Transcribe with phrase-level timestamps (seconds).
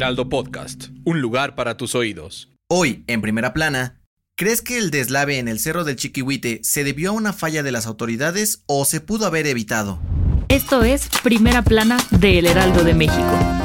[0.00, 2.48] Heraldo Podcast, un lugar para tus oídos.
[2.70, 4.00] Hoy, en primera plana,
[4.34, 7.70] ¿crees que el deslave en el Cerro del Chiquihuite se debió a una falla de
[7.70, 10.00] las autoridades o se pudo haber evitado?
[10.48, 13.59] Esto es Primera Plana de El Heraldo de México.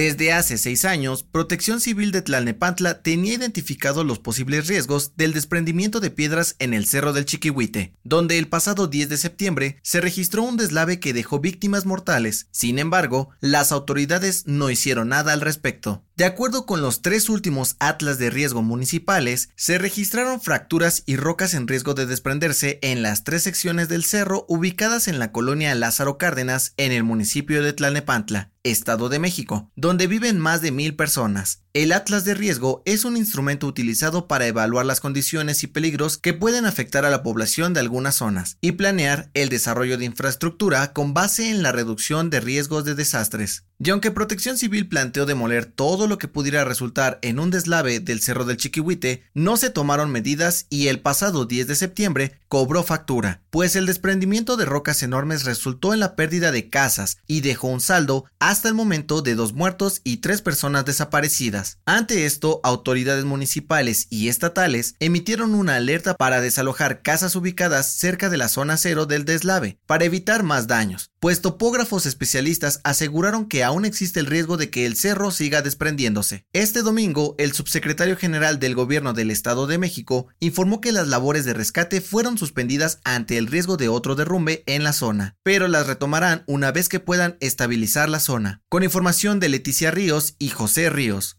[0.00, 6.00] Desde hace seis años, Protección Civil de Tlalnepantla tenía identificado los posibles riesgos del desprendimiento
[6.00, 10.42] de piedras en el Cerro del Chiquihuite, donde el pasado 10 de septiembre se registró
[10.42, 12.48] un deslave que dejó víctimas mortales.
[12.50, 16.02] Sin embargo, las autoridades no hicieron nada al respecto.
[16.16, 21.52] De acuerdo con los tres últimos atlas de riesgo municipales, se registraron fracturas y rocas
[21.52, 26.16] en riesgo de desprenderse en las tres secciones del cerro ubicadas en la colonia Lázaro
[26.16, 31.64] Cárdenas en el municipio de Tlalnepantla, Estado de México, donde viven más de mil personas.
[31.72, 36.34] El atlas de riesgo es un instrumento utilizado para evaluar las condiciones y peligros que
[36.34, 41.14] pueden afectar a la población de algunas zonas y planear el desarrollo de infraestructura con
[41.14, 43.66] base en la reducción de riesgos de desastres.
[43.82, 48.20] Y aunque Protección Civil planteó demoler todo lo que pudiera resultar en un deslave del
[48.20, 53.40] Cerro del Chiquihuite, no se tomaron medidas y el pasado 10 de septiembre cobró factura,
[53.48, 57.80] pues el desprendimiento de rocas enormes resultó en la pérdida de casas y dejó un
[57.80, 61.59] saldo hasta el momento de dos muertos y tres personas desaparecidas.
[61.84, 68.36] Ante esto, autoridades municipales y estatales emitieron una alerta para desalojar casas ubicadas cerca de
[68.36, 73.84] la zona cero del deslave, para evitar más daños, pues topógrafos especialistas aseguraron que aún
[73.84, 76.44] existe el riesgo de que el cerro siga desprendiéndose.
[76.52, 81.44] Este domingo, el subsecretario general del gobierno del Estado de México informó que las labores
[81.44, 85.86] de rescate fueron suspendidas ante el riesgo de otro derrumbe en la zona, pero las
[85.86, 88.62] retomarán una vez que puedan estabilizar la zona.
[88.68, 91.36] Con información de Leticia Ríos y José Ríos.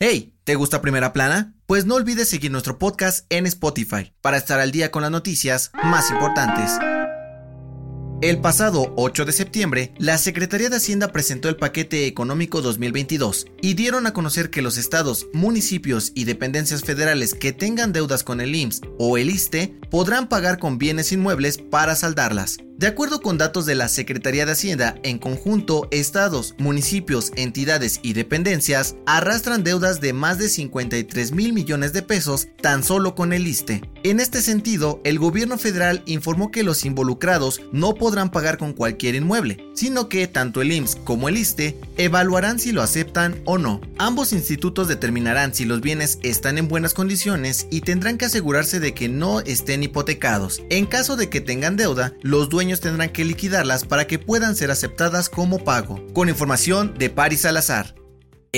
[0.00, 1.54] Hey, ¿te gusta Primera Plana?
[1.66, 5.72] Pues no olvides seguir nuestro podcast en Spotify para estar al día con las noticias
[5.82, 6.70] más importantes.
[8.22, 13.74] El pasado 8 de septiembre, la Secretaría de Hacienda presentó el paquete económico 2022 y
[13.74, 18.54] dieron a conocer que los estados, municipios y dependencias federales que tengan deudas con el
[18.54, 22.58] IMSS o el ISTE podrán pagar con bienes inmuebles para saldarlas.
[22.78, 28.12] De acuerdo con datos de la Secretaría de Hacienda, en conjunto, estados, municipios, entidades y
[28.12, 33.48] dependencias arrastran deudas de más de 53 mil millones de pesos tan solo con el
[33.48, 33.82] ISTE.
[34.04, 39.16] En este sentido, el gobierno federal informó que los involucrados no podrán pagar con cualquier
[39.16, 43.80] inmueble, sino que tanto el IMSS como el ISTE evaluarán si lo aceptan o no.
[43.98, 48.94] Ambos institutos determinarán si los bienes están en buenas condiciones y tendrán que asegurarse de
[48.94, 50.62] que no estén hipotecados.
[50.70, 54.70] En caso de que tengan deuda, los dueños tendrán que liquidarlas para que puedan ser
[54.70, 56.06] aceptadas como pago.
[56.12, 57.94] Con información de Paris Salazar.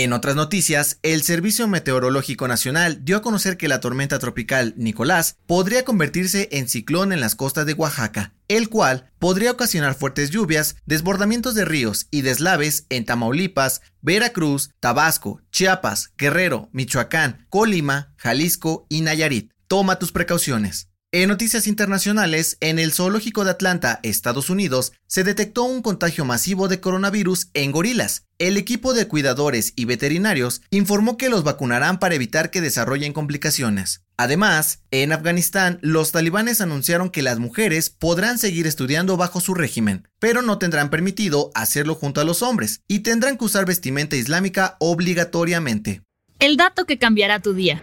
[0.03, 5.37] En otras noticias, el Servicio Meteorológico Nacional dio a conocer que la tormenta tropical Nicolás
[5.47, 10.77] podría convertirse en ciclón en las costas de Oaxaca, el cual podría ocasionar fuertes lluvias,
[10.87, 19.03] desbordamientos de ríos y deslaves en Tamaulipas, Veracruz, Tabasco, Chiapas, Guerrero, Michoacán, Colima, Jalisco y
[19.03, 19.53] Nayarit.
[19.69, 20.90] Toma tus precauciones.
[21.13, 26.69] En noticias internacionales, en el zoológico de Atlanta, Estados Unidos, se detectó un contagio masivo
[26.69, 28.29] de coronavirus en gorilas.
[28.39, 34.05] El equipo de cuidadores y veterinarios informó que los vacunarán para evitar que desarrollen complicaciones.
[34.17, 40.07] Además, en Afganistán, los talibanes anunciaron que las mujeres podrán seguir estudiando bajo su régimen,
[40.21, 44.77] pero no tendrán permitido hacerlo junto a los hombres y tendrán que usar vestimenta islámica
[44.79, 46.03] obligatoriamente.
[46.39, 47.83] El dato que cambiará tu día.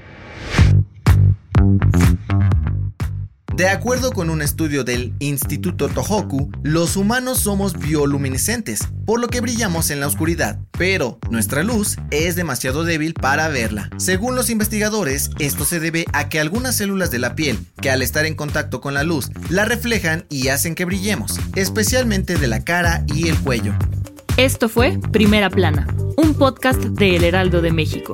[3.58, 9.42] De acuerdo con un estudio del Instituto Tohoku, los humanos somos bioluminescentes, por lo que
[9.42, 13.90] brillamos en la oscuridad, pero nuestra luz es demasiado débil para verla.
[13.98, 18.04] Según los investigadores, esto se debe a que algunas células de la piel, que al
[18.04, 22.64] estar en contacto con la luz, la reflejan y hacen que brillemos, especialmente de la
[22.64, 23.74] cara y el cuello.
[24.38, 28.14] Esto fue Primera Plana, un podcast de El Heraldo de México.